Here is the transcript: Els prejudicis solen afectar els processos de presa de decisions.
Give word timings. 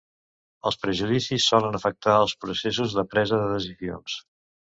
Els 0.69 0.77
prejudicis 0.85 1.45
solen 1.51 1.77
afectar 1.81 2.15
els 2.23 2.33
processos 2.47 2.97
de 3.01 3.05
presa 3.13 3.41
de 3.45 3.53
decisions. 3.53 4.19